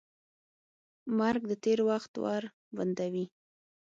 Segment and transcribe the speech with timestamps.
[1.17, 2.43] مرګ د تېر وخت ور
[2.77, 3.25] بندوي.